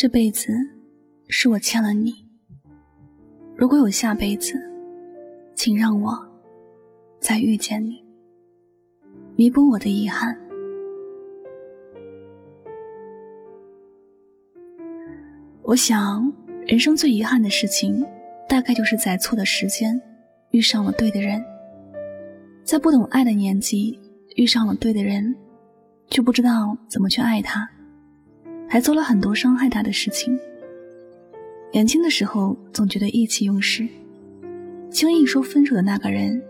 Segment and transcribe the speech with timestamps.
[0.00, 0.52] 这辈子
[1.26, 2.14] 是我欠了你。
[3.56, 4.54] 如果有下辈子，
[5.56, 6.16] 请让我
[7.18, 8.00] 再遇见你，
[9.34, 10.38] 弥补我的遗憾。
[15.62, 16.32] 我想，
[16.64, 18.06] 人生最遗憾的事情，
[18.48, 20.00] 大概就是在错的时间
[20.52, 21.44] 遇上了对的人，
[22.62, 23.98] 在不懂爱的年纪
[24.36, 25.34] 遇上了对的人，
[26.08, 27.68] 却不知道怎么去爱他。
[28.68, 30.38] 还做了很多伤害他的事情。
[31.72, 33.86] 年轻的时候总觉得意气用事，
[34.90, 36.40] 轻易说分手的那个人，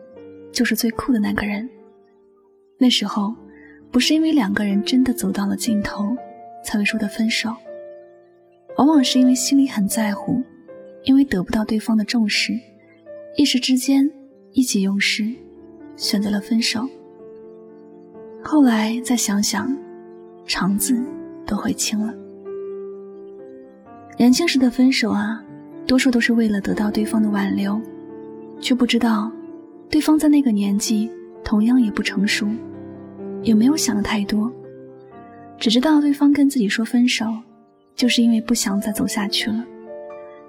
[0.53, 1.69] 就是最酷的那个人。
[2.77, 3.35] 那时候，
[3.91, 6.17] 不是因为两个人真的走到了尽头，
[6.65, 7.53] 才会说的分手，
[8.77, 10.43] 往往是因为心里很在乎，
[11.03, 12.53] 因为得不到对方的重视，
[13.37, 14.09] 一时之间
[14.53, 15.29] 意气用事，
[15.97, 16.89] 选择了分手。
[18.45, 19.77] 后来再想想，
[20.47, 21.05] 肠子。
[21.49, 22.15] 都会清了。
[24.19, 25.43] 年轻时的分手啊，
[25.87, 27.81] 多数都是为了得到对方的挽留，
[28.61, 29.33] 却不知道，
[29.89, 31.11] 对方在那个年纪
[31.43, 32.47] 同样也不成熟，
[33.43, 34.53] 也没有想太多，
[35.57, 37.25] 只知道对方跟自己说分手，
[37.95, 39.65] 就是因为不想再走下去了，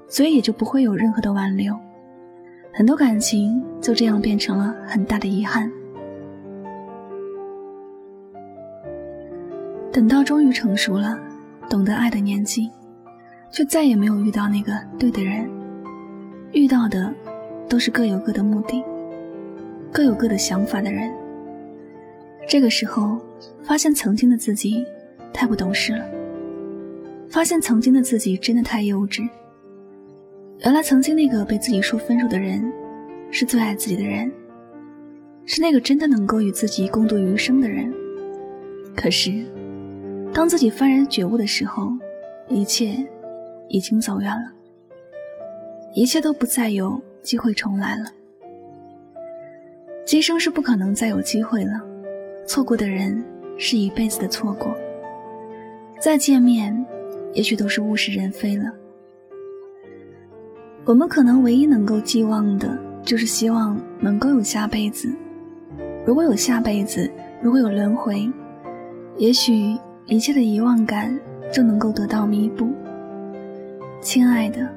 [0.07, 1.73] 所以也就不会有任何的挽留，
[2.73, 5.71] 很多感情就这样变成了很大的遗憾。
[9.99, 11.19] 等到终于成熟了，
[11.69, 12.69] 懂得爱的年纪，
[13.51, 15.45] 却再也没有遇到那个对的人。
[16.53, 17.13] 遇到的，
[17.67, 18.81] 都是各有各的目的，
[19.91, 21.11] 各有各的想法的人。
[22.47, 23.19] 这个时候，
[23.61, 24.85] 发现曾经的自己
[25.33, 26.05] 太不懂事了，
[27.29, 29.27] 发现曾经的自己真的太幼稚。
[30.63, 32.71] 原来曾经那个被自己说分手的人，
[33.31, 34.31] 是最爱自己的人，
[35.43, 37.93] 是那个真的能够与自己共度余生的人。
[38.95, 39.43] 可是。
[40.39, 41.91] 当自己幡然觉悟的时候，
[42.47, 43.05] 一切
[43.67, 44.49] 已经走远了，
[45.93, 48.05] 一切都不再有机会重来了。
[50.05, 51.81] 今生是不可能再有机会了，
[52.47, 53.21] 错过的人
[53.57, 54.73] 是一辈子的错过，
[55.99, 56.85] 再见面，
[57.33, 58.73] 也许都是物是人非了。
[60.85, 65.13] 我们可能唯一能够寄望的，就是希望能够有下辈子。
[66.05, 67.11] 如果有下辈子，
[67.41, 68.31] 如果有轮回，
[69.17, 69.77] 也许。
[70.09, 71.15] 一切的遗忘感
[71.53, 72.67] 就能够得到弥补。
[74.01, 74.67] 亲爱的，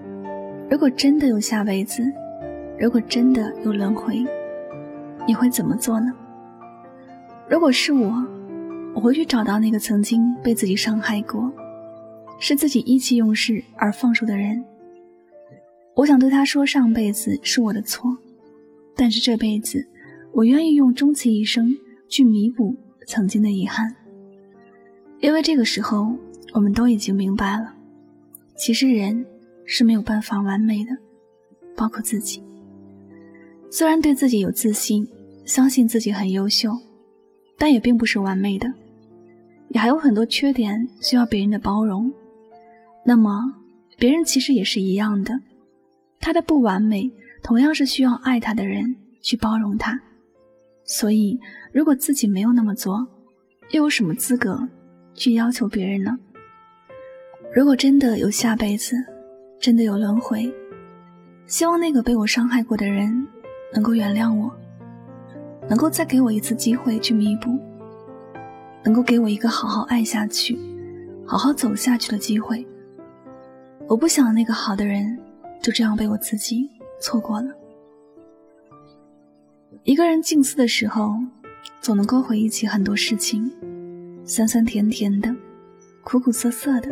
[0.71, 2.03] 如果真的有下辈子，
[2.79, 4.23] 如果真的有轮回，
[5.27, 6.13] 你会怎么做呢？
[7.49, 8.13] 如果是我，
[8.95, 11.51] 我会去找到那个曾经被自己伤害过，
[12.39, 14.63] 是自己意气用事而放手的人。
[15.95, 18.19] 我想对他说：上辈子是我的错，
[18.95, 19.89] 但是这辈子，
[20.35, 21.75] 我愿意用终其一生
[22.07, 22.77] 去弥补
[23.07, 23.97] 曾经的遗憾。
[25.23, 26.13] 因为这个时候，
[26.53, 27.73] 我们都已经明白了，
[28.57, 29.25] 其实人
[29.65, 30.91] 是没有办法完美的，
[31.77, 32.43] 包括自己。
[33.71, 35.07] 虽然对自己有自信，
[35.45, 36.77] 相信自己很优秀，
[37.57, 38.67] 但也并不是完美的，
[39.69, 42.13] 也还有很多缺点需要别人的包容。
[43.05, 43.55] 那么，
[43.97, 45.39] 别人其实也是一样的，
[46.19, 47.09] 他的不完美
[47.45, 50.03] 同样是需要爱他的人去包容他。
[50.85, 51.39] 所以，
[51.73, 53.07] 如果自己没有那么做，
[53.71, 54.69] 又有什么资格？
[55.15, 56.19] 去要求别人呢？
[57.55, 58.97] 如果真的有下辈子，
[59.61, 60.53] 真的有轮回，
[61.47, 63.27] 希望那个被我伤害过的人
[63.75, 64.51] 能够原谅我，
[65.69, 67.59] 能够再给我一次机会去弥补，
[68.83, 70.59] 能够给我一个好好爱下去、
[71.27, 72.67] 好好走下去的机会。
[73.87, 75.19] 我不想那个好的人
[75.61, 77.49] 就这样被我自己错过了。
[79.85, 81.17] 一个人静思的时候，
[81.81, 83.51] 总能够回忆起很多事情。
[84.25, 85.35] 酸酸甜甜的，
[86.05, 86.89] 苦苦涩涩的，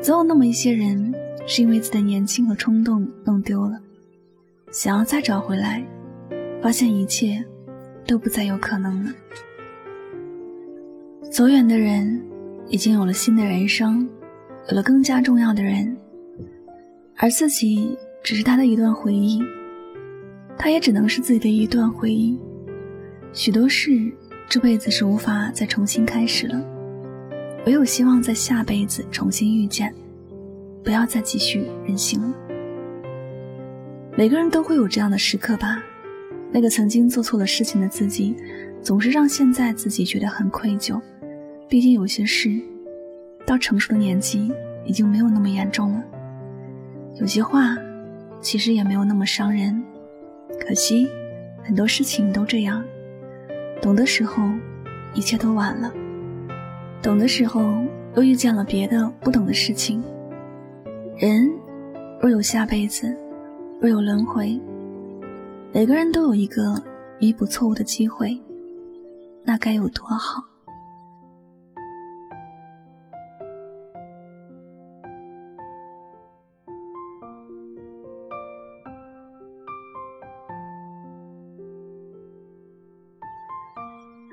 [0.00, 1.14] 总有那么一些人，
[1.46, 3.78] 是因为自己的年轻和冲动弄丢了，
[4.72, 5.84] 想要再找回来，
[6.62, 7.44] 发现一切
[8.06, 9.12] 都不再有可能了。
[11.30, 12.20] 走远的人，
[12.68, 14.08] 已经有了新的人生，
[14.68, 15.94] 有了更加重要的人，
[17.16, 19.42] 而自己只是他的一段回忆，
[20.56, 22.40] 他也只能是自己的一段回忆，
[23.34, 24.10] 许多事。
[24.50, 26.60] 这辈子是无法再重新开始了，
[27.66, 29.94] 唯有希望在下辈子重新遇见，
[30.82, 32.34] 不要再继续任性了。
[34.16, 35.80] 每个人都会有这样的时刻吧，
[36.50, 38.34] 那个曾经做错了事情的自己，
[38.82, 41.00] 总是让现在自己觉得很愧疚。
[41.68, 42.60] 毕竟有些事，
[43.46, 44.50] 到成熟的年纪
[44.84, 46.04] 已经没有那么严重了。
[47.20, 47.78] 有些话，
[48.40, 49.80] 其实也没有那么伤人。
[50.58, 51.08] 可惜，
[51.62, 52.84] 很多事情都这样。
[53.80, 54.42] 懂的时候，
[55.14, 55.90] 一切都晚了；
[57.02, 57.62] 懂的时候，
[58.14, 60.02] 又遇见了别的不懂的事情。
[61.16, 61.50] 人
[62.20, 63.16] 若有下辈子，
[63.80, 64.60] 若有轮回，
[65.72, 66.82] 每个人都有一个
[67.18, 68.38] 弥补错误的机会，
[69.44, 70.42] 那该有多好？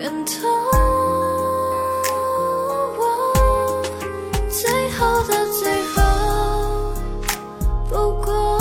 [0.00, 0.50] 感动
[2.96, 3.82] 我
[4.48, 6.94] 最后的最后，
[7.90, 7.94] 不
[8.24, 8.58] 过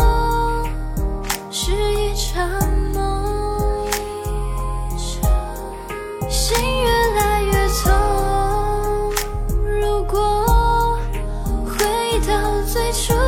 [1.50, 2.46] 是一场
[2.94, 3.88] 梦。
[6.30, 9.14] 心越来越痛，
[9.64, 11.00] 如果
[11.66, 13.19] 回到最初。